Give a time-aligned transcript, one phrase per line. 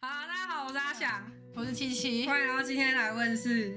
[0.00, 2.26] 好，大家好，我是阿翔，我是七七。
[2.26, 3.74] 欢迎来到今天来问事。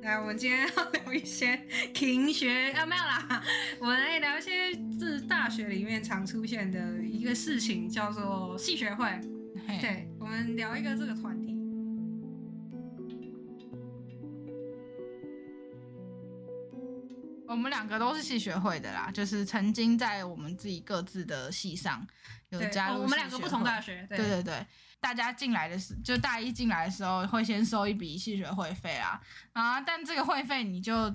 [0.00, 1.54] 来，我们今天要聊一些
[1.92, 3.44] 停学啊，没有啦，
[3.78, 9.06] 我们来聊一些是大学里面常出现的一个事情，叫做系学会。
[9.82, 11.49] 对，我们聊一个这个团体。
[17.50, 22.06] 我们两个都是系学会的啦，就是曾经在我们自己各自的系上
[22.50, 22.98] 有，加入。
[22.98, 23.80] 哦我们两个不同大。
[23.80, 24.06] 学。
[24.08, 24.66] 对对对对，
[25.00, 29.20] 大家进来的时，就大一进来的时候会先收一笔系学会费啊，
[29.52, 31.12] 啊，但这个会费你就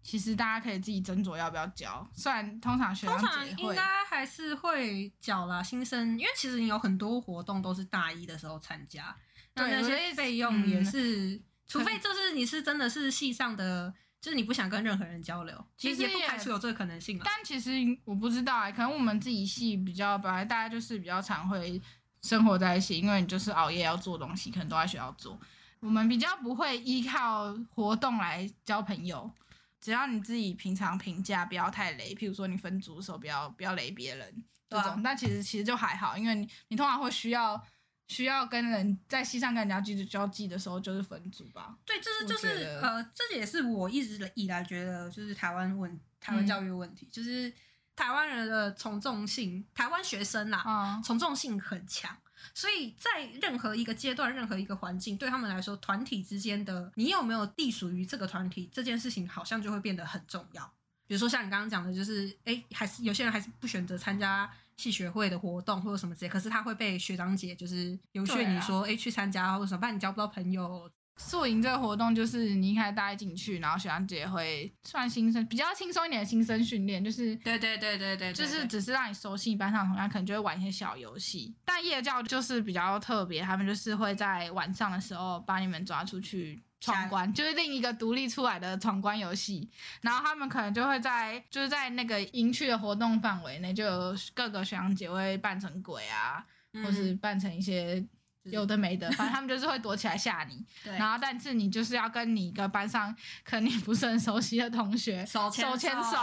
[0.00, 9.12] 其实大家可以自己斟酌要不要交，虽然通常学通长姐会，常应该还是会缴啦，新生，因为其实你有很多活动都是大一的时候参加，
[9.54, 13.92] 那那些费用也嗯是，除非就是你是真的是系上的，
[14.24, 17.22] 就是你不想跟任何人交流，其实也也不排除有这个可能性啦。
[17.26, 17.72] 但其实
[18.06, 21.78] 我不知道哎、可能我们自己系比较本来大家就是比较常会
[22.22, 25.38] 生活在一起，因为你就是熬夜要做东西，可能都在学校做。
[25.78, 29.30] 我们比较不会依靠活动来交朋友，
[29.78, 37.62] 只要你自己平常评价不要太雷，譬如说你分组的时候不要不要雷别人这种，但其实其实就还好，因为你你通常会需要
[38.08, 41.76] 需要跟人在西上跟人家交交际的时候就是分组吧。
[41.84, 47.52] 对，这是就是呃，这也是我一直以来觉得就是台湾问台湾教育的问题，就是
[47.96, 52.16] 台湾人的从众性，台湾学生啦，啊、从众性很强，
[52.52, 60.70] 所以在任何一个阶段、任何一个环境，对他们来说，团体之间的你有没有隶属于这个团体这件事情，好像就会变得很重要。
[61.06, 70.90] 比如说像你刚刚讲的，就是哎，还是有些人还是不选择参加系学会的活动或者什么之类，可是他会被学长姐就是游说对啊你说，哎、去参加或者什么，不然你交不到朋友。
[71.16, 81.54] 宿营这个活动就是你一开始大家进去，然后学长姐会算新生，比较轻松一点的新生训练，就是对对对对对就是只是让你熟悉班上同学，可能就会玩一些小游戏。
[81.64, 86.60] 但夜教就是比较特别，他们就是会在晚上的时候把你们抓出去。
[86.84, 89.70] 闯关就是另一个独立出来的闯关游戏，
[90.02, 96.44] 然后他们可能就会在就是在那个营区的活动范围内，就有各个学长姐会扮成鬼啊，
[96.84, 98.04] 或是扮成一些
[98.44, 100.62] 有的没的， 反正他们就是会躲起来吓你。
[100.82, 100.92] 对。
[100.98, 106.18] 然后，但是你就是要跟你一个班上可能你不是很熟悉的同学手牵手牵手，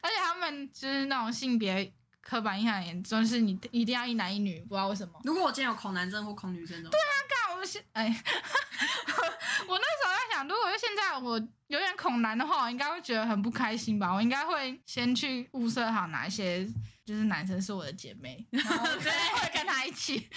[0.00, 1.92] 而且他们就是那种性别
[2.22, 5.20] 刻板印象很严重，就是你一定要一男一女，不知道为什么。
[5.24, 8.04] 如果我今天有恐男症或恐女症的，对啊，干，我现哎，
[9.68, 14.12] 我那时候在想，如果是现在我有点恐男的话，我应该会觉得很不开心吧。
[14.12, 16.66] 我应该会先去物色好哪一些
[17.04, 20.18] 就是男生是我的姐妹，然后对会跟他一起。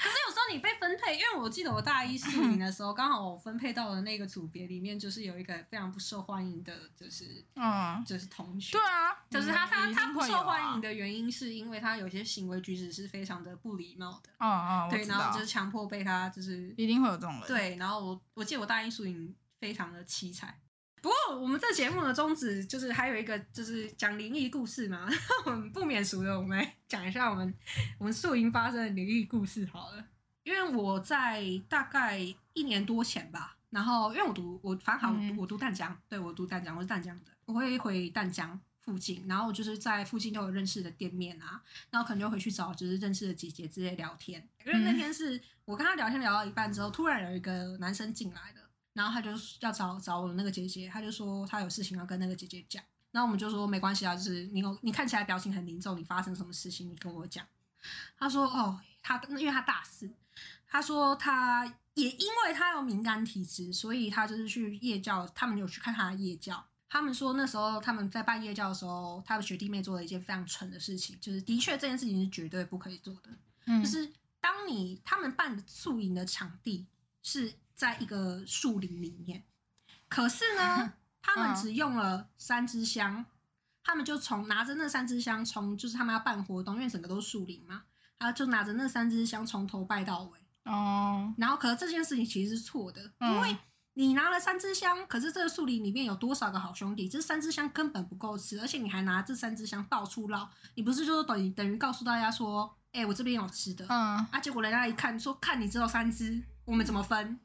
[0.00, 8.80] 可是有时候你被分配，因为我记得我大一宿营的时候，刚好我分配到的那个组别里面，就是有一个非常不受欢迎的，就是嗯，就是同学对。
[8.80, 10.80] 啊，就是他，他他不受欢迎。
[10.80, 17.42] 的原因，是因为他有些行为举止是非常的不礼貌的，嗯嗯，我对，然后就是强迫被他就是一定会有这种人。
[17.48, 20.54] 对，然后我我记得我大一宿营非常的凄惨。
[21.02, 25.08] 不过我们这节目的宗旨就是还有一个就是讲灵异故事嘛，
[25.46, 27.54] 我们不免俗的，我们来讲一下我们
[27.98, 30.04] 我们宿营发生的灵异故事好了。
[30.44, 32.18] 因为我在大概
[32.54, 44.48] 一年多前吧，然后因为我读我反正我读淡江，对我读淡江，我是淡江的，我会回淡江附近，然后就是在附近都有认识的店面啊，然后可能就回去找就是认识的姐姐之类聊天。
[44.64, 48.67] 因为那天是我跟她聊天聊到一半之后，突然有一个男生进来了，
[48.98, 52.82] 然后他就要找找我的那个姐姐，他就说他有事情要跟那个姐姐讲，
[53.12, 57.46] 然后我们就说没关系啊，就是你有你看起来表情很凝重，你发生什么事情你跟我讲。
[58.18, 60.10] 他说哦，他因为他大四，
[60.66, 61.64] 他说他
[61.94, 66.66] 也因为他有敏感体质，所以他就是去夜教，他们有去看他的夜教。
[66.88, 73.30] 他们说那时候他们在办夜教的时候，他的学弟妹做了一件非常蠢的事情，就是的确这件事情是绝对不可以做的。
[73.66, 76.86] 嗯，就是当你他们办的宿营的场地
[77.22, 79.44] 是在一个树林里面，
[80.08, 83.24] 可是呢，他们只用了三支香，
[83.84, 87.84] 他们就从拿着那三支香，从就是他们要办活动，因为整个都是树林嘛，
[88.18, 90.38] 他就拿着那三支香从头拜到尾。
[90.64, 93.56] 哦，然后，可是这件事情其实是错的，嗯因为
[93.94, 97.08] 你拿了三支香，可是这个树林里面有多少个好兄弟？
[97.08, 107.24] 这三支香根本不够吃，而且你还拿这三支香到处绕，你不是就是等于等于告诉大家说，哎、我这边有吃的，嗯啊，结果人家一看说，看你只有三支，我们怎么分？
[107.26, 107.40] 嗯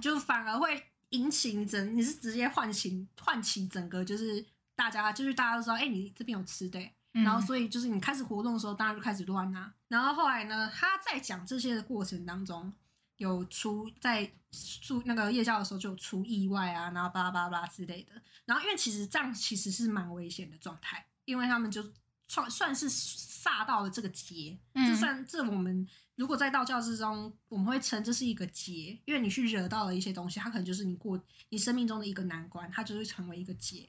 [0.00, 6.80] 就反而会引起你整，你是直接唤醒唤起整个就是大家，就是大家都知道，哎、你这边有吃的、
[7.12, 9.72] 然后所以就是你开始活动的时候，大家就开始乱啊。
[9.88, 12.72] 然后后来呢，他在讲这些的过程当中，
[13.16, 14.32] 有出在
[14.80, 18.12] 住那个夜校的时候就有出意外啊，然后巴拉巴拉巴拉之类的。
[18.44, 21.84] 然后因为其实这样其实是蛮危险的状态，因为他们就
[22.28, 24.88] 算算是煞到了这个劫，嗯。
[24.88, 25.86] 就算这我们
[26.22, 33.88] 如果在道教之中，我们会称这是一个劫，因为你去惹到了一些东西，它可能就是你过你生命中的一个难关，它就会成为一个劫。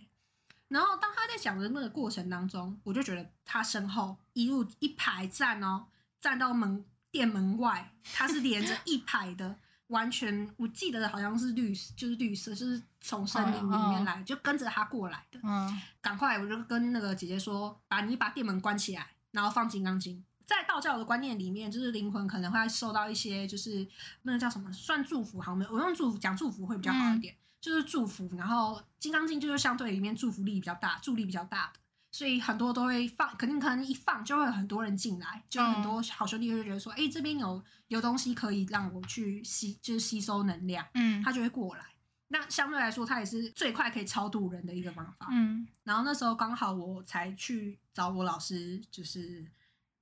[0.67, 5.85] 然后当他在讲的那个过程当中，我就觉得他身后一路一排站哦，
[6.19, 9.55] 站到门店门外，他是连着一排的，
[9.89, 15.39] 完全我记得好像是绿，就是绿色，就是从森林里面来，就跟着他过来的。
[15.43, 20.25] 嗯赶快，我就跟那个姐姐说，把你把店门关起来，然后放金刚经。
[20.45, 23.87] 在道教的观念里面，就是灵魂可能会受到一些，就是
[24.23, 25.71] 那个叫什么，算祝福好没有？
[25.71, 28.29] 我用祝福讲祝福会比较好一点，就是祝福。
[28.37, 31.79] 然后金刚经就是相对里面祝福力比较大，助力比较大的，
[32.11, 41.85] 所以很多都会放，肯定可能一放就会有很多人进来，就很多好兄弟就会觉得说，哎、这边有有东西可以让我去吸，就是吸收能量，嗯他就会过来。
[42.29, 45.27] 那相对来说，它也是最快可以超度人的一个方法。
[45.31, 49.45] 嗯然后那时候刚好我才去找我老师，就是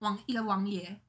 [0.01, 1.01] 王一个王爷。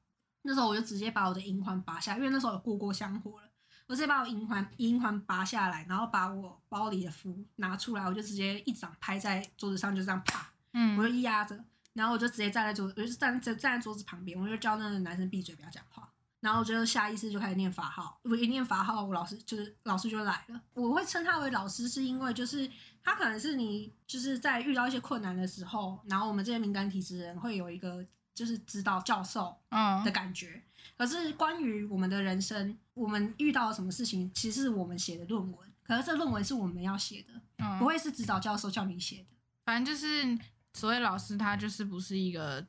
[0.45, 3.49] 那时候我就直接把我的银环拔下，因为那时候有过过香火了，
[3.87, 11.63] 我直接把我银环银环拔下来，然后把我包里的符拿出来，我就直接一掌拍在桌子上，就这样啪，嗯，我就一压着，
[11.93, 16.09] 然后我就直接站在桌子，我就站站站在桌子旁边，我就叫那个男生闭嘴，不要讲话。
[16.41, 20.61] 然后我就下意识就开始念法号，我一念法号，我老师就是老师就来了。
[20.73, 22.69] 我会称他为老师，是因为就是
[23.01, 30.63] 他可能是你就是在遇到一些困难的时候，然后我们这些敏感体质人会有一个就是指导教授嗯的感觉。
[30.97, 39.25] 可是关于我们的人生，我们遇到了什么事情，其实是我们写的论文，可是这论文是我们要写的，嗯，不会是指导教授叫你写的。
[39.65, 40.37] 反正就是
[40.73, 42.65] 所谓老师，他就是不是一个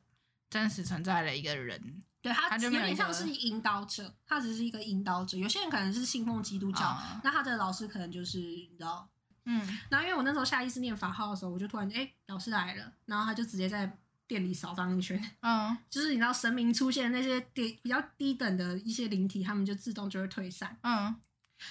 [0.49, 2.01] 真实存在的一个人。
[2.21, 5.37] 对他有点像是引导者，他只是一个引导者。
[5.37, 9.07] 有些人可能是信奉基督教，啊那他的老师可能就是你知道。
[9.47, 13.95] 嗯然后因为我那时候下意识念法号的时候，我就突然哎、老师来了，然后他就直接在
[14.27, 20.77] 店里扫荡一圈，嗯 就是你知道神明出现那些低比较低等的一些灵体，他们就自动就会退散。
[20.83, 21.15] 嗯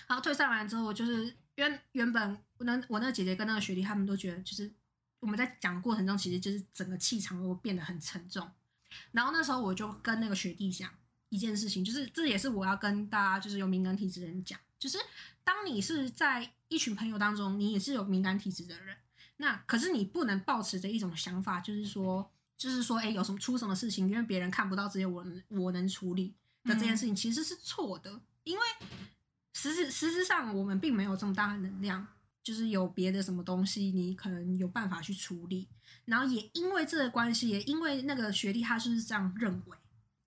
[0.09, 4.73] 然后退散完之后，就是原原本我那我那个姐姐跟那个学弟他们都觉得，就是
[5.21, 8.51] 我们在讲过程中，其实就是整个气场都变得很沉重。
[9.13, 10.91] 然后那时候我就跟那个学弟讲
[11.29, 14.97] 一件事情，就是这也是我要跟大家就是有敏感体质的人讲，就是
[15.45, 18.97] 当你是在一群朋友当中，你也是有敏感体质的人，
[19.37, 26.35] 那可是你不能抱持着一种想法，就是说，就是说，哎，有什么出什么事情，因为别人看不到，只有我能我能处理
[26.65, 28.65] 的这件事情，其实是错的，因为
[29.53, 32.07] 实质实质上我们并没有这么大的能量，
[32.43, 35.69] 就是有别的什么东西，你可能有办法去处理。
[36.05, 39.79] 然后也因为这个关系，也因为那个学弟他就是这样认为，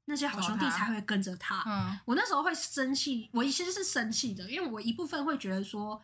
[0.06, 1.64] 那些好兄弟才会跟着他。
[1.68, 6.02] 嗯我那时候会生气，我其实是生气的，因为我一部分会觉得说，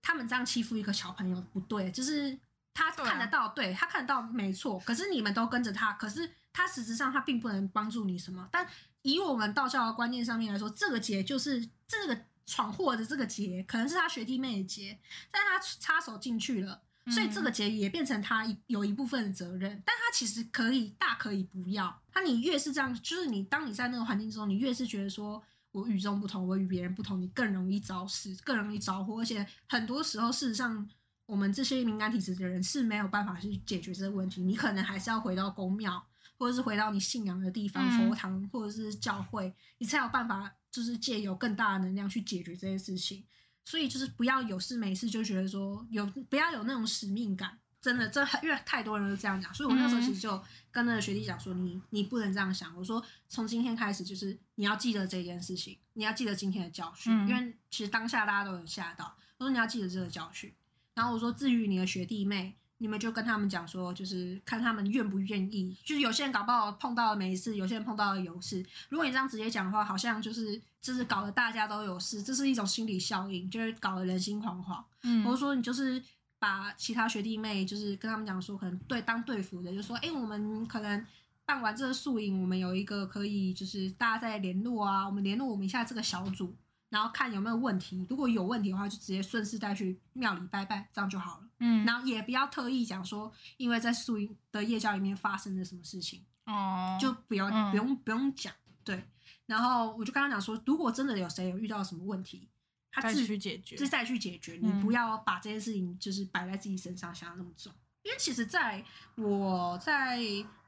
[0.00, 2.36] 他们这样欺负一个小朋友不对，就是
[2.74, 8.48] 他看得到，对他看得到没错，可是你们都跟着他，可是他实质上他并不能帮助你什么。
[8.50, 8.66] 但
[9.02, 14.98] 以我们道教的观念上面来说，这个劫就是这个闯祸的这个劫，可能是他学弟妹的劫，
[15.30, 16.82] 但他插手进去了。
[17.10, 22.00] 所以这个劫也变成他一有一部分的责任，但他其实可以大可以不要。
[22.12, 25.42] 他你越是这样，就是你当你在那个环境之中，你越是觉得说
[25.72, 29.20] 我与众不同，我与别人不同，你更容易招事，更容易着火。
[29.20, 30.88] 而且很多时候，事实上
[31.32, 34.42] 我们这些敏感体质的人是没有办法去解决这个问题。
[34.42, 36.06] 你可能还是要回到公庙，
[36.36, 43.24] 或者是回到你信仰的地方，嗯佛堂或者是教会，你才有办法就是借由更大的能量去解决这些事情。
[43.64, 50.38] 所以就是不要有事没事就觉得说有不要有那种使命感，真的这很因为太多人都这样讲，所以我那时候其实就
[50.70, 52.76] 跟那个学弟讲说，你你不能这样想。
[52.76, 59.16] 我说从今天开始就是你要记得这件事情，你要记得今天的教训，嗯因为其实当下大家都有吓到。
[59.38, 60.52] 我说你要记得这个教训，
[60.94, 62.54] 然后我说至于你的学弟妹。
[62.78, 65.72] 你们就跟他们讲说，就是看他们愿不愿意。
[65.84, 68.60] 就是有些人搞不好碰到了没事，有些人碰到了有事。
[68.88, 74.82] 如果你这样直接讲的话，好像就是就是搞得大家都有事，这是一种心理效应，就是搞得人心惶惶。
[75.04, 76.02] 嗯，或者说你就是
[76.40, 81.06] 把其他学弟妹，就是跟他们讲说，可能对当对服的，就说，哎、我们可能
[81.44, 86.52] 办完这个宿营，我们有一个可以就是大家再联络啊，我们联络我们一下这个小组，
[86.92, 91.48] 然后看有没有问题，如果有问题的话，就直接顺势带去庙里拜拜，这样就好了。
[91.58, 98.52] 嗯然后也不要特意讲说，因为在宿营的夜教里面发生了什么事情，哦，就不要、嗯不用不用讲，
[98.84, 99.08] 对。
[99.46, 102.46] 然后我就跟他讲说，如果真的有谁有遇到什么问题，
[102.90, 107.72] 他再自去解决就再去解决，你嗯不要把这件事情就是摆在自己身上，想要那么重。
[108.02, 108.84] 因为其实在
[109.14, 110.18] 我在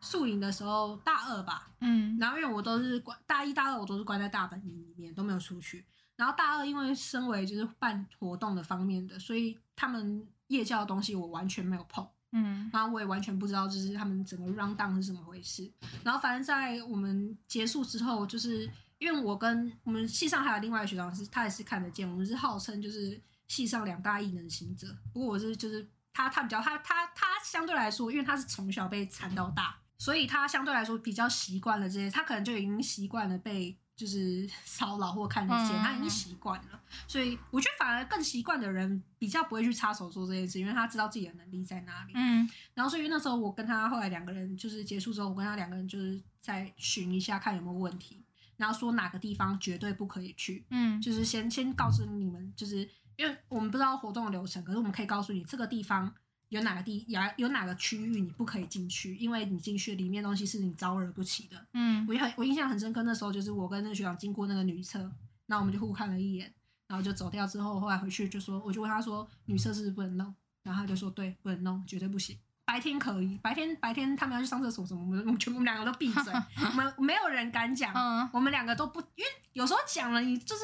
[0.01, 5.85] 宿营的时候，大二吧，嗯然后因为我都是关大一、大二，我都是关在大本营里面，都没有出去。
[6.17, 12.07] 然后大二因为身为就是办活动的方面的，所以他们夜校的东西我完全没有碰。
[12.37, 15.71] 嗯然后我也完全不知道，就是他们整个 round down 是怎么回事。
[16.03, 18.69] 然后反正在我们结束之后，就是
[18.99, 24.89] 因因为我跟我们系上还有另外一个学长是，他也是看得见，我们是号称就是系上两大异能行者。
[25.13, 36.81] 不过我是就是他他比较他他他相对来说，因为他是从小被缠到大，所以他相对来说比较习惯了这些，他可能就已经习惯了被就是 骚扰或看得见，嗯他已经习惯了。
[37.09, 42.13] 所以我觉得反而更习惯的人比较不会去插手做这件事，因为他知道自己的能力在哪里。
[42.15, 48.23] 嗯然后所以那时候我跟他后来两个人就是结束之后，我跟他两个人就是再寻一下看有没有问题，
[48.57, 56.13] 然后说哪个地方绝对不可以去，嗯就是先先告诉你们，就是因为我们不知道活动的流程，可是我们可以告诉你这个地方
[56.55, 61.67] 有哪个地有有哪个区域你不可以进去，因为你进去里面东西是你招惹不起的。
[61.73, 65.11] 嗯我也很我印象很深刻，那时候就是我跟那个学长经过那个女厕，
[65.47, 66.53] 那我们就互看了一眼，
[66.87, 72.39] 然后就走掉之后，后来回去就说，我就问他说女厕是不是不能弄，然后他就说对，不能弄，绝对不行。
[72.65, 76.33] 白天可以，白天白天他们要去上厕所什么，我们我们全部我们两个都闭嘴，
[76.71, 80.63] 我们没有人敢讲，嗯，我们两个都不，因为有时候讲了你就是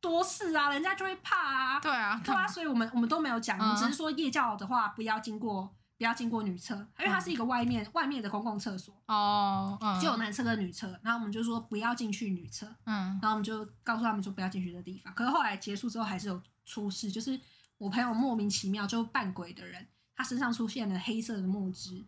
[0.00, 13.18] 多事啊，人家就会怕啊，对啊，对啊，所以我们我们都没有讲，我们嗯只是说夜教的话不要经过不要经过女厕，因为它是一个外面外面的公共厕所，哦，嗯，只有男厕跟女厕，然后我们就说不要进去女厕，嗯。
[13.20, 15.14] 然后我们就告诉他们说不要进去的地方。
[15.14, 17.38] 可是后来结束之后还是有出事，就是
[17.76, 22.02] 我朋友莫名其妙就扮鬼的人，他身上出现了黑色的墨汁。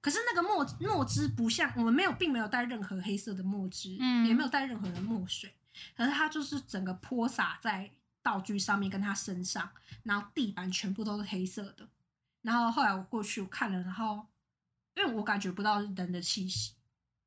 [0.00, 4.26] 可是那个墨墨汁不像我们没有，并没有带任何黑色的墨汁，嗯。
[4.26, 5.52] 也没有带任何的墨水，
[5.96, 7.90] 可是他就是整个泼洒在
[8.22, 9.70] 道具上面跟他身上，
[10.02, 11.88] 然后地板全部都是黑色的。
[12.42, 14.26] 然后后来我过去我看了，然后
[14.94, 16.74] 因为我感觉不到人的气息，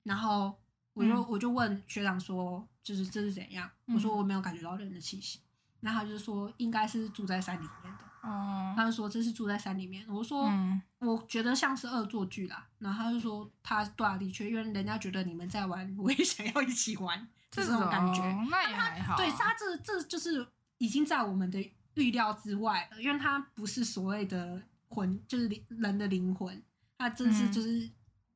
[0.03, 0.59] 然后
[0.93, 1.25] 我就、嗯。
[1.29, 3.69] 我就问学长说，就是这是怎样？
[3.87, 5.39] 嗯我说我没有感觉到人的气息，
[5.81, 10.05] 然后他就说应该是住在山里面的，哦，他就说这是住在山里面。
[10.07, 10.81] 我说、嗯。
[10.99, 18.21] 我觉得像是恶作剧啦，然后他就说他对啊，的确，因为人家觉得你们在玩，我也想要一起玩，这种感觉。
[18.21, 20.47] 哦那也还好啊，对，他这这就是
[20.77, 26.61] 已经在我们的预料之外了，因为他不是所谓的魂，就是灵人的灵魂，
[26.97, 27.89] 他真是嗯就是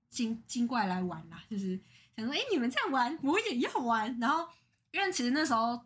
[0.09, 1.79] 精精怪来玩啦，就是
[2.15, 4.17] 想说，哎、你们在玩，我也要玩。
[4.19, 4.47] 然后，
[4.91, 5.79] 因为其实那时候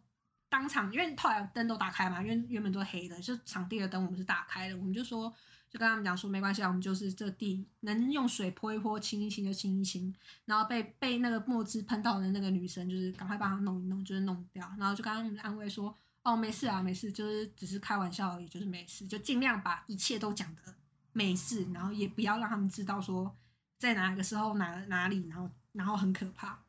[0.50, 5.34] 当场，因为后来灯都打开嘛，因为原本都黑的，就场地的灯我们是打开的，我们就说。
[5.74, 10.14] 就跟他们讲说没关系啊，我们就是这地能用水泼一泼、清一清就清一清，
[10.46, 20.76] 然后被被那个墨汁喷到的那个女生，就是赶快帮她弄一弄，就是弄掉，然后就跟他们安慰说，哦，没事啊，没事，就是只是开玩笑而已，就是没事，就尽量把一切都讲的
[21.12, 23.36] 没事，然后也不要让他们知道说
[23.80, 26.64] 在哪个时候哪哪里，然后然后很可怕，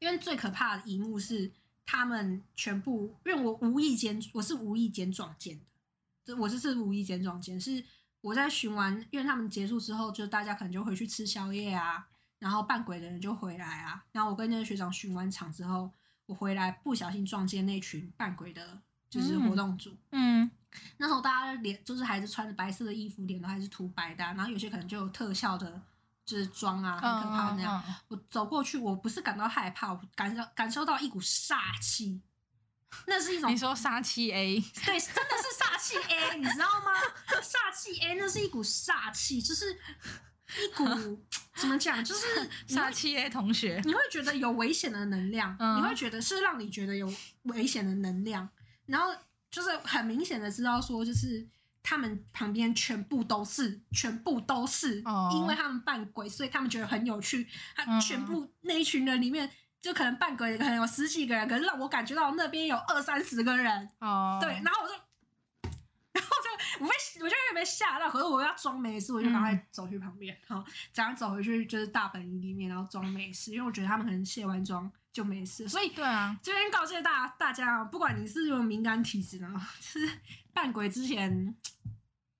[0.00, 1.50] 因为最可怕的一幕是
[1.86, 5.64] 他们全部，因为我无意间我是无意间撞见的，
[6.26, 7.82] 这我这是无意间撞见，是
[8.20, 12.06] 我在巡完，因为他们结束之后，就大家可能就回去吃宵夜啊，
[12.38, 15.90] 然后扮鬼的人就回来啊，然后我跟那个学长巡完场之后，
[16.26, 19.96] 我回来不小心撞见那群扮鬼的，就是活动组。
[20.10, 20.50] 嗯
[20.98, 25.80] 那时候大家脸就是还是穿着白色的衣服，脸都还是涂白的啊、然后有些可能就有特效的，
[26.26, 27.82] 就是妆啊，很可怕那样。
[27.86, 32.20] 嗯我走过去，我不是感到害怕，我感受感受到一股煞气，
[33.06, 36.92] 那是一种你说煞气 A， 对，真的是煞气 A，你知道吗？
[37.42, 40.84] 煞气 A 那是一股煞气，就是一股
[41.56, 42.26] 怎么讲，就是
[42.66, 47.12] 你会杀气 A 同学，你会觉得有危险的能量，嗯你会觉得是让你觉得有
[47.44, 48.48] 危险的能量，
[48.86, 49.14] 然后
[49.50, 51.46] 就是很明显的知道说，就是
[51.82, 57.46] 他们旁边全部都是，全部都是，哦因为他们扮鬼，所以他们觉得很有趣。
[57.74, 59.50] 他嗯全部那一群人里面，
[59.80, 64.94] 就可能扮鬼的可能有十几个人，可是让我感觉到那边有二三十个人，哦，对，然后我就。
[66.10, 79.48] 然后就我被我就有点被吓到，可是我要装没事，我就赶快嗯走去旁边，好，这样走回去就是大本营里面，然后装没事，因为我觉得他们可能卸完妆就没事，所以对啊，这边告诫大大家啊，不管你是有敏感体质呢，
[79.80, 80.18] 就是
[80.52, 81.54] 扮鬼之前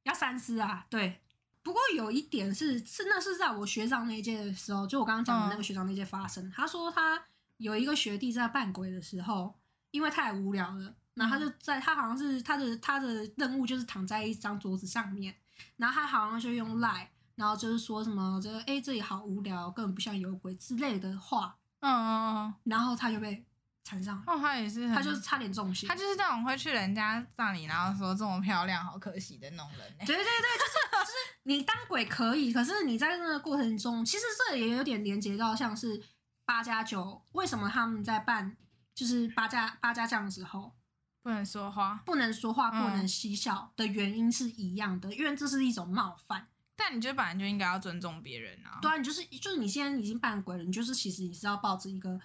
[0.03, 0.85] 要三思啊。
[0.91, 1.21] 对，
[1.69, 6.51] 不过有一点是是那是在我学长那一届的时候，就我刚刚讲的那个嗯学长那届发生。
[6.51, 7.23] 他说他
[7.59, 9.55] 有一个学弟在扮鬼的时候，
[9.91, 15.35] 因为太无聊了，然后他就在他好像是他的他的任务就是躺在一张桌子上面，
[15.77, 17.11] 然后他好像就用赖。
[17.35, 23.45] 然后就是说什么这个哎这里好无聊，根本不像有鬼之类的话，嗯嗯嗯，然后他就被
[23.89, 24.23] 缠上。
[24.27, 25.87] 哦，他也是很，他就是差点中邪。
[25.87, 31.13] 他就是那种会去人家葬礼，然后说这么漂亮，好可惜的那种人欸对对对，就是就是
[31.45, 36.03] 你当鬼可以，可是你在那个过程中，其实这也有点连接到像是
[36.45, 38.57] 八加九，为什么他们在办
[38.95, 40.75] 就是八加八加酱的时候
[41.23, 42.03] 不能说话。
[42.05, 46.47] 不能说话、嗯不能嬉笑的原因是一样的，因为这是一种冒犯。
[46.77, 48.79] 但你觉得本来就应该要尊重别人啊。
[48.81, 52.21] 对啊，你就是就是你现在已经扮鬼了，你就是其实你是要抱着一个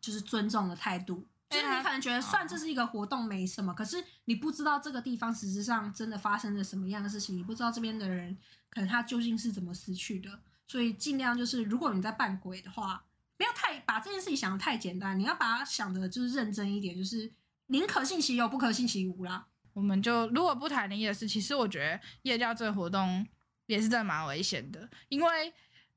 [0.00, 1.26] 就是尊重的态度。
[1.50, 8.34] 就是你可能觉得，算这是一个活动没什么，可是你不知道这个地方实质上真的发生了什么样的事情，你不知道这边的人
[8.70, 13.04] 可能他究竟是怎么死去的，所以尽量就是，如果你在扮鬼的话，
[13.36, 17.30] 不要太把这件事情想的太简单，你要把它想的就是认真一点，就是
[17.66, 19.48] 宁可信其有，不可信其无啦。
[19.74, 23.26] 我们就如果不谈灵异的事，其实我觉得夜钓这个活动
[23.66, 25.52] 也是真的蛮危险的，因为。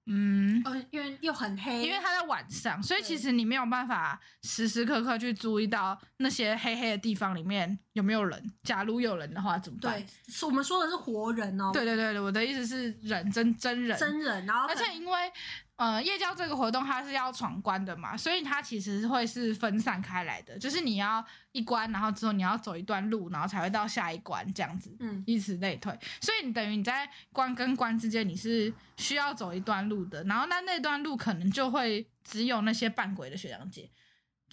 [0.08, 8.42] 嗯，呃，因为又很黑，因为它在晚上，所以其实你没有办法时时刻刻去注意到那些黑黑的地方里面有没有人。
[8.64, 10.00] 假如有人的话怎么办？
[10.00, 10.06] 对，
[10.48, 11.72] 我们说的是活人哦。
[11.74, 15.32] 对对对对，我的意思是人真真人，真人，然后而且因为。
[15.78, 25.92] 呃，夜教这个活动它是要闯关的嘛，所以它其实会是分散开来的，就是你要一关，然后之后你要走一段路，然后才会到下一关这样子，嗯，以此类推。
[26.22, 33.90] 所以你等于你在关跟关之间你是需要走一段路的，然后那那段路可能就会只有那些扮鬼的学长姐。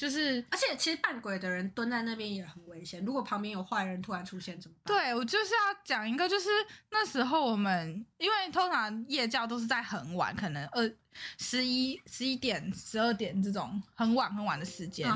[0.02, 3.04] 就是，而且其实扮鬼的人蹲在那边也很危险。
[3.04, 4.96] 如果旁边有坏人突然出现怎么办？
[4.96, 6.48] 对我就是要讲一个，就是
[6.90, 10.92] 那时候我们因为通常夜教都是在很晚，可能二
[11.38, 15.08] 十一十一点、十二点这种很晚很晚的时间。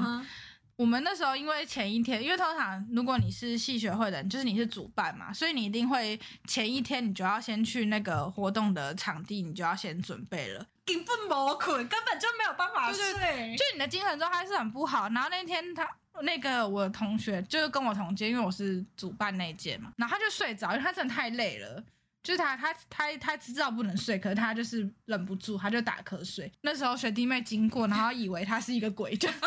[0.76, 6.16] 我们那时候因为前一天，因为通常如果你是戏学会的人，就是你是主办嘛，所以你一定会
[6.46, 10.64] 前一天你就要先去那个活动的场地，你就要先准备了。
[10.86, 13.56] 根本没困，根本就没有办法睡。
[13.56, 15.08] 就你的精神状态是很不好。
[15.08, 15.86] 然后那天他
[16.22, 21.82] 那个我同学就是跟我同届，因为我是主办那届嘛，然后他就睡着，因为他真的太累了。
[22.22, 26.50] 就是他他他他知道不能睡，可是他就是忍不住，他就打瞌睡。
[26.62, 29.28] 那时候学弟妹经过，然后以为他是一个鬼，就。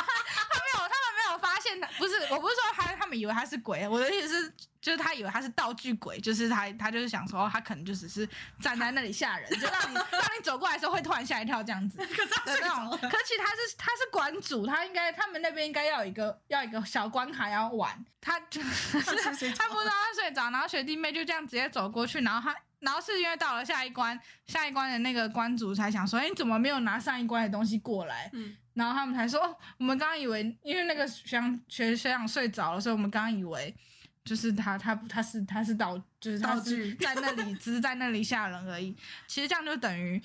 [1.97, 3.87] 不是，我不是说他，他们以为他是鬼。
[3.87, 8.27] 我的意思是，就是他以为他是道具鬼，就是他，他就是想说，他可能就只是
[8.61, 11.97] 站在那里吓人，就让你 让你走过来的时候会突然吓一跳这样子。
[12.05, 28.29] 可是那种，可其实他是他是馆主，他应该他们那边应该要有一个要一个小关卡要玩，他就他不知道他睡着，然后学弟妹就这样直接走过去，然后他然后是因为到了下一关，下一关的那个关主才想说，哎，你怎么没有拿上一关的东西过来？
[28.33, 28.55] 嗯。
[28.75, 33.75] 然后他们才说，哦，我们刚刚以为，因为那个学长学学长睡着了，所以我们刚刚以为
[34.23, 38.95] 就是他，他他是他是道，就是他是在那里，只是在那里吓人而已。
[39.27, 40.21] 其实这样就等于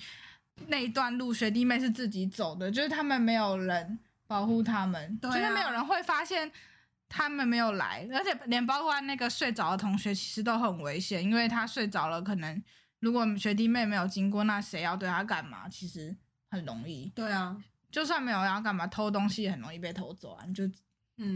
[0.67, 6.49] 那一段路学弟妹是自己走的，就是他们没有人保护他们，就是没有人会发现
[7.17, 12.61] 他们没有来，而且连包括那个睡着的同学其实都很危险，因为他睡着了，可能
[12.99, 15.69] 如果学弟妹没有经过，那谁要对他干嘛？
[15.69, 16.13] 其实
[16.49, 17.09] 很容易。
[17.15, 17.55] 对啊。
[17.89, 20.43] 就算没有要干嘛，偷东西也很容易被偷走啊！
[20.45, 20.65] 你就，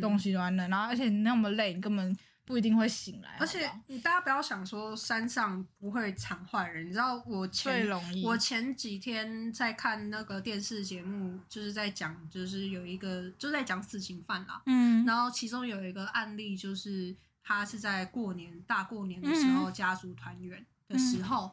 [0.01, 2.13] 东西都在那，然后而且你那么累，你根本
[2.49, 3.37] 不一定会醒来。
[3.39, 7.87] 而且你大家不要想说山上不会藏坏人，你知道我前
[8.23, 21.51] 我前几天在看那个电视节目，就是在讲，就是有一个就在讲死刑犯啦，嗯，然后其中有一个案例，就是他是在过年大过年的时候，家族团圆的时候，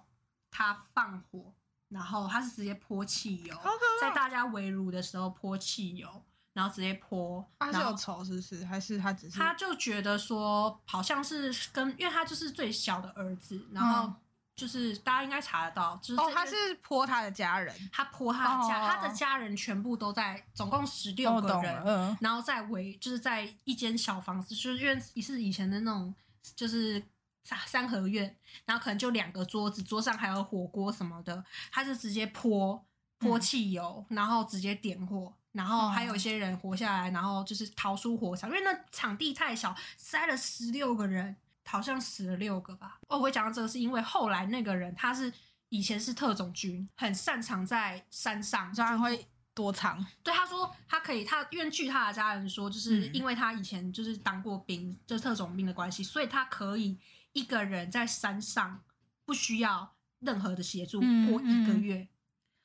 [0.51, 1.53] 他放火。
[1.89, 3.57] 然后他是直接泼汽油，
[4.01, 6.21] 在大家围炉的时候泼汽油，
[6.57, 7.47] 然后直接泼。
[7.59, 8.65] 他是有仇是不是？
[8.65, 9.39] 还是他只是？
[9.39, 14.11] 他就觉得说，好像是跟，因为他就是最小的儿子，然后
[14.55, 26.15] 就是大家应该查得到，就是哦，他是泼他的家人，他泼他的家，他的家人全部都在，总共十六个人，然后在围，就是在一间小房子，就是因为是以前的那种，
[26.57, 27.03] 就是。
[27.49, 32.85] 三三合院，然后可能就两个桌子，桌上还有火锅什么的，他就直接泼
[33.21, 42.99] 泼汽油，然后直接点火，然后还有一些人活下来，然后就是逃出火场，因为那场地太小，塞了十六个人，好像死了六个吧。
[43.09, 45.33] 哦，我会讲到这个是因为后来那个人他是
[45.71, 50.05] 以前是特种军，很擅长在山上，所以会躲藏。
[50.23, 56.99] 对，他说他可以，他因为据他的家人说，就是因为他以前就是当过兵，就是特种兵的关系，所以他可以。
[57.33, 58.83] 一个人在山上
[59.27, 62.09] 不需要任何的协助过一个月，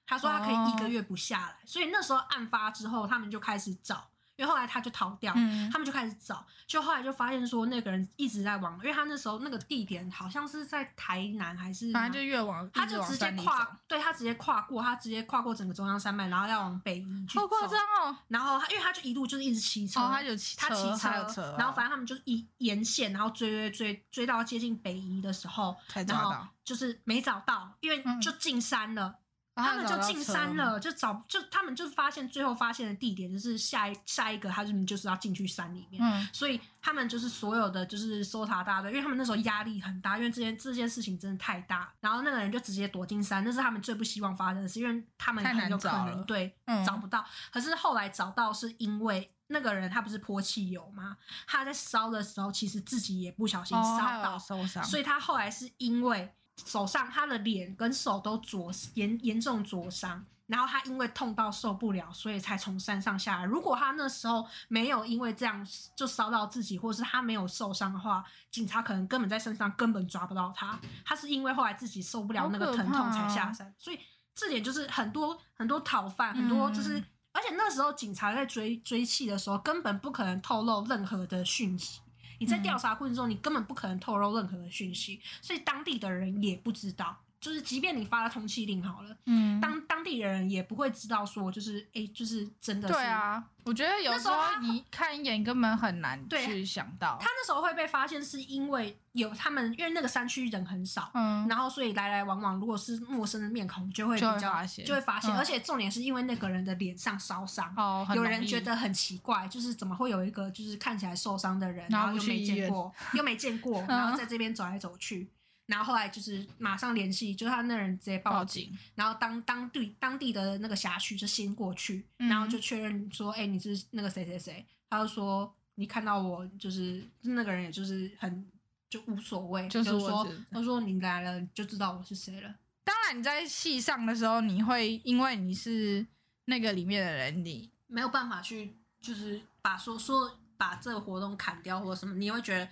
[0.05, 4.07] 他说他可以一个月不下来，所以那时候案发之后，他们就开始找。
[4.37, 5.31] 因为后来他就逃掉，
[5.71, 18.17] 他们就开始找，就后来就发现说那个人一直在往，因为他那时候那个地点好像是在台南还是，反正就越往，他就直接跨，对他直接跨过，他直接跨过整个中央山脉，然后要往北移去好夸张哦！
[18.29, 29.01] 然后他因为他就一路就是一直骑车，他就骑，他骑车，然后反正他们就是一沿线，然后追追追追到接近北移的时候，才找到，就是没找到，因为就进山了。
[29.01, 29.20] 然后
[29.63, 46.85] 他们就进山了，就找就他们就发现最后发现的地点就是下一下一个，他们就是要进去山里面，嗯，所以他们就是所有的就是搜查大队，因为他们那时候压力很大，因为这件这件事情真的太大，然后那个人就直接躲进山，那是他们最不希望发生的事，因为他们可能对、嗯。
[46.85, 49.31] 找不到，可是后来找到是因为。
[49.53, 51.17] 那个人他不是泼汽油吗？
[51.45, 56.33] 他在烧的时候，其实自己也不小心哦，烧到，有受伤，所以他后来是因为
[56.65, 63.45] 手上他的脸跟手都灼严严重灼伤，然后他因为痛到受不了，所以才从山上下来。
[63.45, 70.79] 如果他那时候没有因为这样就烧到自己，或是他没有受伤的话，警察可能根本在山上根本抓不到他。
[71.05, 73.99] 他是因为后来自己受不了那个疼痛才下山，所以
[74.33, 76.99] 这点就是很多很多逃犯，很多就是。
[76.99, 82.01] 嗯而且那时候警察在追追气的时候，根本不可能透露任何的讯息。
[82.41, 87.15] 你在嗯调查过程中，你根本不可能透露任何的讯息，所以当地的人也不知道。
[87.41, 92.93] 就是即便你发了通缉令好了，嗯，当当地人也不会知道说，就是哎、就是真的是。
[92.93, 105.31] 对啊，我觉得有时候那时候他你看一眼根本很难去想到他，那时候会被发现，是因为有他们，因为那个山区人很少，嗯，然后所以来来往往，如果是陌生的面孔，就会比就会较发现就会发现。
[105.31, 115.27] 嗯而且重点是因为那个人的脸上烧伤，哦，有人觉得很奇怪，就是怎么会有一个就是看起来受伤的人，然后又没见过，又没见过， 然后在这边走来走去，
[115.71, 128.45] 然后后来就是马上联系，就是他那人直接报报警，警，然后当当地当地的那个辖区就先过去，嗯然后就确认说，哎、你是那个谁谁谁，他就说你看到我就是那个人，也就是很
[128.89, 132.53] 就无所谓，就是说他说你来了你就知道我是谁了，
[132.83, 136.05] 当然你在戏上的时候，你会因为你是
[136.45, 142.69] 那个里面的人，你没有办法去就是把说说把这个活动砍掉或者什么，你会觉得，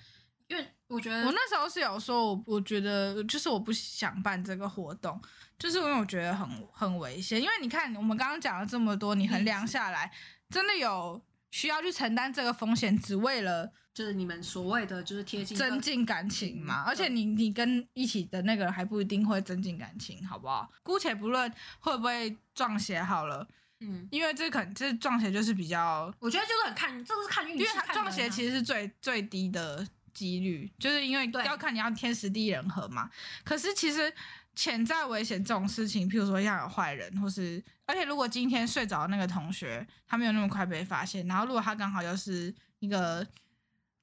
[0.47, 5.21] 因为我觉得我那时候是有说我，我觉得就是我不想办这个活动，
[5.57, 7.39] 就是因为我觉得很很危险。
[7.39, 10.11] 因为你看，我们刚刚讲了这么多，你衡量下来，
[10.49, 11.21] 真的有
[11.51, 16.83] 需要去承担这个风险，只为了就是你们所谓的就是贴近增进感情嘛？
[16.83, 20.67] 嗯而且你你跟一起的那个人还不一定会增进感情，好不好？
[20.81, 23.47] 姑且不论会不会撞邪好了，
[23.81, 33.09] 嗯，因为这可能这撞鞋就是比较我觉得就是很看，这个是看运气，因为它看人啊撞鞋其实是最最低的几率，就是因为要看你要天时地利人和嘛。
[33.43, 34.13] 可是其实
[34.55, 43.25] 潜在危险这种事情，譬如说像有坏人，或是而且如果今天睡着的那个同学他没有那么快被发现，然后如果他刚好又是一个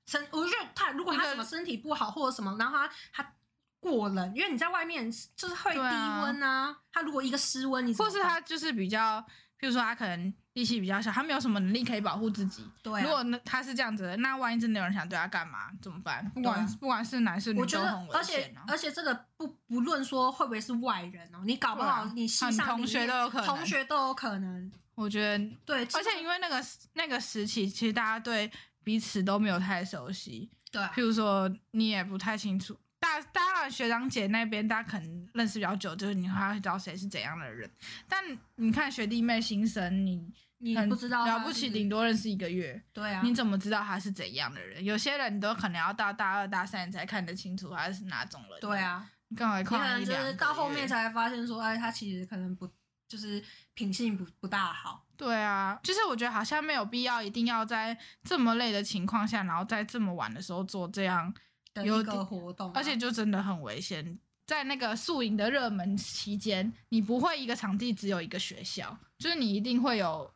[0.07, 3.33] 身，我觉得他如果他什么身体不好或者什么，然后他他
[3.79, 9.25] 过冷，因为你在外面就是会低温啊，他如果一个失温，你或是他就是比较，
[9.59, 12.65] 譬如说他可能力气比较小，他没有什么能力可以保护自己。
[12.83, 16.29] 对啊、如果那他是这样子的，那万一真的有人想对他干嘛，怎么办？
[16.31, 18.65] 不管、啊不管是男是女我觉得都很，而且危险啊。
[18.69, 24.71] 而且这个不不论说会不会是外人哦，你搞不好你系很同学都有可能同学都有可能。
[24.95, 26.65] 我觉得对，而且因为那个
[26.95, 28.51] 那个时期，其实大家对
[28.83, 30.51] 彼此都没有太熟悉。
[30.71, 32.77] 对啊譬如说，你也不太清楚。
[33.07, 37.71] 大当然学长姐那边，大家可能认识比较久，就是你还会知道谁是怎样的人。
[38.09, 38.23] 但
[38.57, 44.85] 你看学弟妹新生，你你不知道了不起，顶多认识一个月，对啊，你怎么知道他是怎样的人？
[44.85, 48.61] 有些人你都可能要到大二大三你才看得清楚他是哪种人。
[48.61, 52.69] 对，啊，更何你可况能就是到后面才发现说，哎，他其实可能不
[53.09, 53.43] 就是
[53.75, 55.05] 品性不不大好。
[55.17, 61.33] 对啊，就是我觉得好像没有必要一定要在这么累的情况下，然后在这么晚的时候做这样，
[61.85, 64.19] 的一个活动啊、而且就真的很危险。
[64.47, 70.33] 在那个宿营的热门期间，你不会一个场地只有一个学校，就是你一定会有，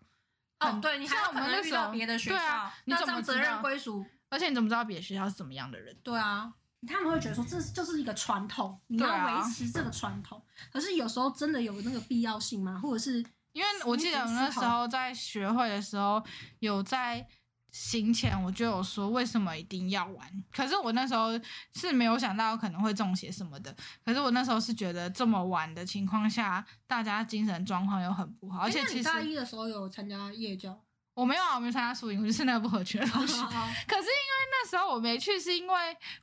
[0.59, 3.63] 哦对你还有像我可能遇到们那时候别的学校，对啊，你那怎么责任？
[3.63, 4.05] 归属？
[4.29, 5.97] 而且你怎么知道别的学校是怎么样的人？
[6.03, 6.53] 对啊，
[6.89, 10.43] 他们会觉得说这就是一个传统，你要维持这个传统。
[10.73, 12.81] 可是有时候真的有那个必要性吗？
[12.83, 16.21] 或者是因为我记得我那时候在学会的时候，
[16.59, 17.25] 有在
[17.73, 21.29] 行前我就有说为什么一定要玩，可是我那时候
[21.75, 30.81] 是没有想到可能会中邪什么的，可是我那时候是觉得这么晚的情况下，大家精神状况又很不好，而且其实大一的时候有参加夜教，
[31.15, 33.07] 我没有啊，我没有参加宿营，我就是那个不合群的。
[33.11, 35.75] 可是因为那时候我没去，是因为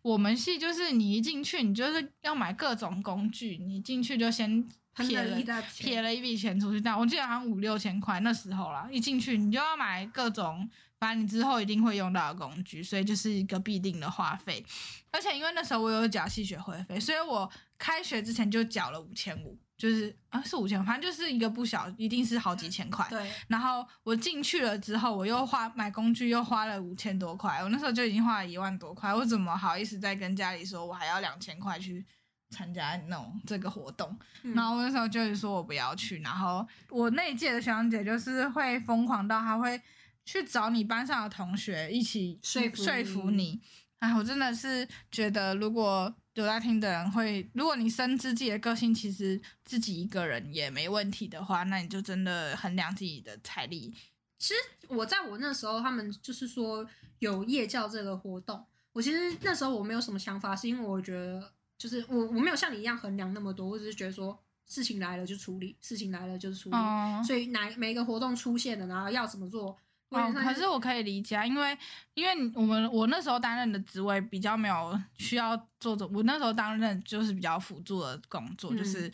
[0.02, 10.68] 我们系就是你一进去，你就是要买各种工具，你进去就先撇了撇了一笔钱出去，但我记得好像五六千块那时候啦，一进去你就要买各种，
[11.00, 14.66] 反正你之后一定会用到的工具，所以就是一个必定的花费。
[15.12, 23.06] 而且因为那时候我有缴系学会费，所以我开学之前就缴了五千五，就是啊是五千，反正就是一个不小，一定是好几千块。
[23.10, 32.06] 对，然后我进去了之后，我又花买工具又花了五千多块，我那时候就已经花了一万多块，我怎么好意思再跟家里说我还要两千块去
[32.50, 34.18] 参加那种这个活动。
[34.44, 39.80] 嗯然后我那时候就是说我不要去，然后我那一届的学长姐就是会疯狂到她会
[40.28, 43.62] 去找你班上的同学一起说服说服你你。
[44.00, 53.92] 哎，我真的是觉得，如果有在听的人会，如果你深知自己的个性，其实自己一个人也没问题的话，那你就真的衡量自己的财力。
[54.38, 54.60] 其实
[54.90, 56.88] 我在我那时候，他们就是说
[57.20, 58.64] 有夜教这个活动，
[58.94, 64.38] 我其实那时候我没有什么想法，是因为我觉得就是我我没有像你一样衡量那么多，我只是觉得说
[64.68, 69.76] 事情来了就处理，事情来了就是处理，哦、所以哪每一个活动出现了，然后要怎么做，
[70.10, 71.78] 我哦，可是我可以理解啊，因为
[72.14, 79.12] 因为我们我那时候担任的职位比较没有需要做着，我那时候担任就是比较辅助的工作，嗯就是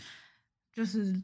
[0.72, 1.22] 就是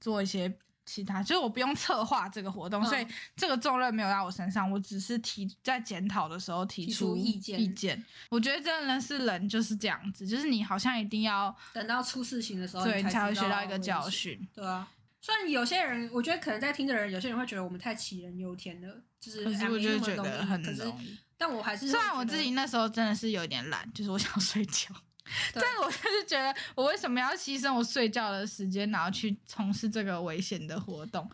[0.00, 8.04] 做一些其他，就是我不用策划这个活动，嗯所以这个重任没有在我身上，我只是提在检讨的时候提提出出意见意见。
[8.28, 13.78] 我觉得真的是人就是这样子，就是你好像一定要等到出事情的时候，对，才会学到一个。
[13.78, 14.48] 教训。
[14.52, 14.88] 对啊，
[15.26, 21.18] 虽然有些人，我觉得可能在听的人，有些人会觉得我们太杞人忧天了，就是我就觉得很可是容易。
[21.36, 24.94] 但我还是虽然我自己那时候真的是有点懒，就是我想睡觉，
[25.52, 31.28] 对但我就是觉得我为什么要牺牲我睡觉的时间，然后去从事这个危险的活动？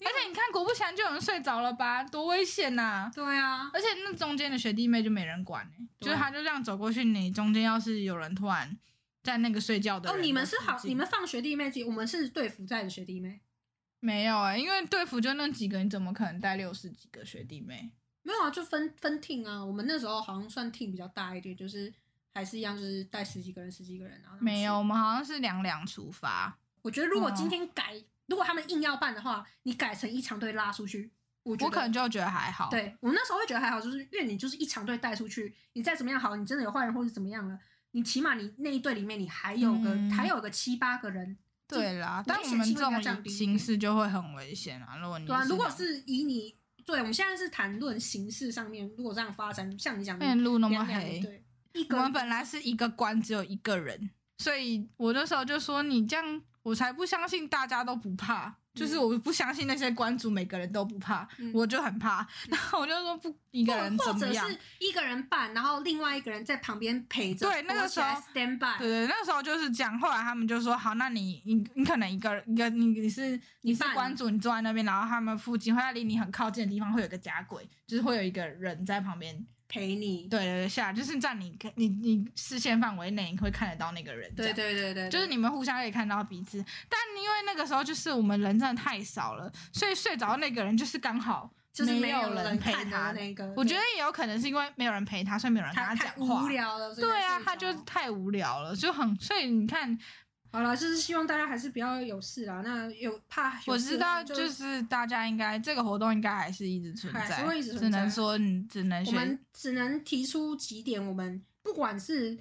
[0.00, 8.76] 而且你看，果不其然就有人睡着了吧，多危险呐、对啊，而且那中间的学弟妹就没人管、欸、就是他就这样走过去，你中间要是有人突然
[9.22, 13.40] 在那个睡觉的哦，你们是好，你们放学弟妹，我们是队服在的学弟妹。
[14.00, 17.90] 没有哎、因为队服就那几个，你怎么可能带六十几个学弟妹？
[18.22, 19.64] 没有啊，就分分 team 啊。
[19.64, 21.92] 我们那时候好像算 team 比较大一点，就是
[22.32, 24.12] 还是一样，就是带十几个人、十几个人。
[24.22, 26.56] 然后他们没有，我们好像是两两出发。
[26.82, 31.10] 我觉得如果哦今天改，如果他们硬要办的话，你改成一长队拉出去，
[31.42, 32.70] 我我可能就觉得还好。
[32.70, 37.58] 对我那时候会觉得还好，就是因为你就是一长队带出去，你再怎么样好，你真的有坏人或者怎么样了，
[37.98, 41.36] 你起码你那一队里面你还有个、嗯还有个七八个人。
[41.66, 44.96] 对啦，但我们这种形式就会很危险啊。
[44.98, 46.54] 如果你对啊，如果是以你
[46.86, 54.08] 对我们现在是谈论形式上面，如果这样发展，像你讲的那路那么黑，对，一我们本来是一个关只有一个人，
[54.38, 58.56] 所以我那时候就说你这样，我才不相信大家都不怕。
[58.78, 62.26] 就是我不相信那些关主每个人都不怕，嗯我就很怕。
[62.48, 64.48] 然后我就说不，一个人或或者怎么样？
[64.48, 68.46] 是一个人办，然后另外一个人在旁边陪着，对那个时候对
[68.78, 69.98] 对，那个时候就是这样。
[69.98, 79.46] 后来他们就说好，那你你你可能一个一个你你是你是办关主，你坐在那边，然后他们附近会在离你很靠近的地方会有个假鬼，就是会有一个人在旁边。
[79.68, 80.26] 陪你。
[80.28, 84.28] 对对对，下就是在你看你你视线范围内，你会看得到那个人。
[84.34, 93.12] 这对样对对对，就是你们互相可以看到彼此，但因为那个时候就是我们人真的太少了，所以睡着的那个人就是刚好就是没有人陪他。
[93.12, 93.52] 那个。
[93.56, 96.48] 我觉得也有可能是因为没有人陪他，所以没有人跟他讲话无。
[96.48, 99.96] 聊了，对啊，他就着太无聊了，就很所以你看，
[100.50, 102.62] 好了，就是希望大家还是不要有事啦。
[102.64, 112.38] 那有怕有我知道就是大家应该这个活动应该还是一直存在，还是会一直存只能说你只能我们只能提出几点，我们不管是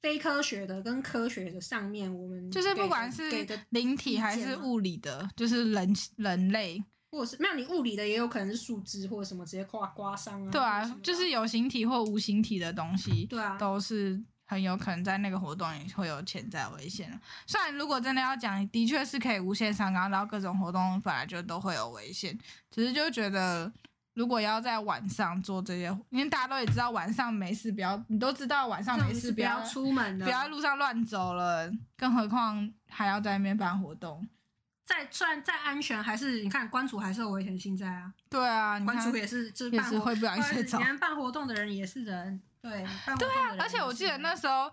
[0.00, 10.50] 非科学的跟科学的上面，我们就是不管是给的灵体还是物理的，就是人人类，或者是没有你物理的，也有可能是树枝或者什么直接刮刮伤啊。
[10.52, 10.96] 对啊。
[11.02, 17.20] 就是有形体或无形体的东西，对啊，都是很有可能在那个活动也会有潜在危险的。
[17.46, 22.36] 虽然如果真的要讲，的确是可以无限上纲，然后各种活动本来就都会有危险，
[22.68, 23.70] 只是就觉得。
[24.14, 34.26] 如果要在晚上做这些，因为大家都也知道晚上没事不要，你都知道晚上没事不要要出门的，不要在路上乱走了，更何况还要在那边办活动。
[34.84, 38.12] 再虽然再安全，还是你看关主还是有危险性在啊。
[38.28, 39.84] 对啊，你看关主也是就是办
[41.14, 44.70] 活动的人也是人，对，办活动的人而且我记得那时候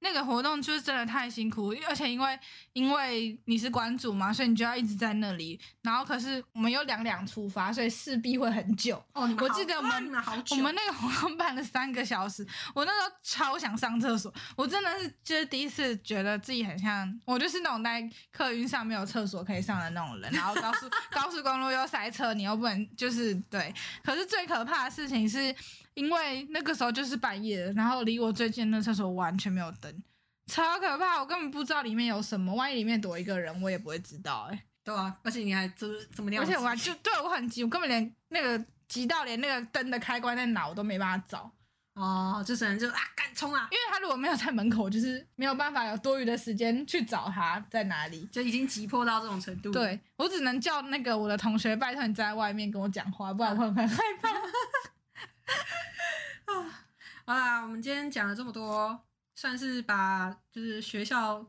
[0.00, 2.38] 那个活动就是真的太辛苦，而且因为
[2.74, 5.58] 因为你是馆主嘛，所以你就要一直在那里。
[5.80, 9.02] 然后可是我们有两两出发，所以势必会很久。
[9.14, 10.12] 哦，我记得我们，
[10.50, 23.74] 我们那个活动办了三个小时，我那时候超想上厕所，我真的是就是第一次觉得自己很像，我就是那种在客运上没有厕所可以上的那种人，然后高速 高速公路又塞车，你又不能就是对。
[24.02, 25.54] 可是最可怕的事情是
[25.94, 30.02] 因为那个时候就是半夜，然后离我最近的厕所完全没有灯。
[30.46, 31.20] 超可怕！
[31.20, 36.44] 我根本不知道里面有什么，万一里面躲一个人，我也不会知道哎、对啊，而且你还就是怎么样？
[36.44, 41.50] 而且我还就对我很急，我根本连那个急到连那个灯的开关在哪我都没办法找。
[41.94, 48.28] 哦，就只能就啊，赶冲啊，因为他如果没有在门口，就是没有办法有多余的时间去找他在哪里。
[48.32, 54.28] 就已经急迫到这种程度。，对我只能叫那个我的同学，拜托你在外面跟我讲话，不然我会很害怕。
[57.26, 59.00] 好啦，我们今天讲了这么多，
[59.34, 61.44] 算是把就是学校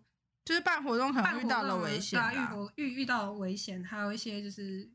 [0.46, 4.90] 就是办活动可能遇到的危险对啊，遇遇遇到的危险，还有一些就是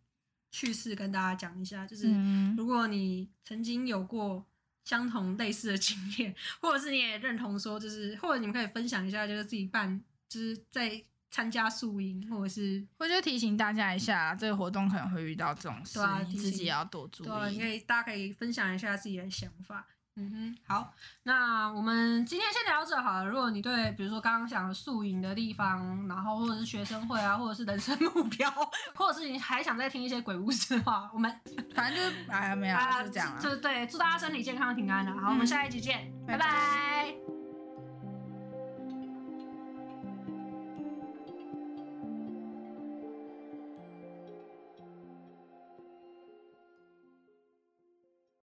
[0.51, 2.55] 趣事跟大家讲一下，就是嗯。
[2.57, 4.47] 如果你曾经有过
[4.85, 17.67] 相同类似的 经验，或者是你也认同说，就是或者你们可以分享一下，就是自己办就是在参加宿营，或者是我就提醒大家一下，这个活动可能会遇到这种事，对啊提醒你自己也要多注对啊，你可。
[17.67, 19.87] 以大家可以分享一下自己的想法。
[20.17, 23.25] 嗯哼，好，那我们今天先聊到这好了。
[23.25, 28.51] 如果你对比如说刚刚讲的宿营的地方，然后或者是学生会啊，或者是人生目标，
[28.95, 31.33] 或者是你还想再听一些鬼故事的话，我们
[31.75, 33.39] 反正就是哎呀没有啊，就这样啊。
[33.41, 35.13] 就对，祝大家身体健康平安的。
[35.13, 37.40] 好，我们下一集见，拜拜拜拜